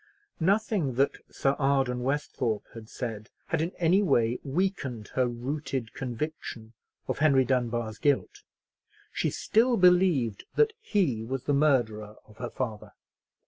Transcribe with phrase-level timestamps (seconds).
[0.39, 6.73] Nothing that Sir Arden Westhorpe had said had in any way weakened her rooted conviction
[7.07, 8.41] of Henry Dunbar's guilt.
[9.11, 12.93] She still believed that he was the murderer of her father.